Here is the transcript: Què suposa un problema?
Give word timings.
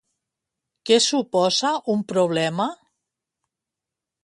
Què 0.89 0.97
suposa 1.07 1.75
un 1.95 2.03
problema? 2.15 2.69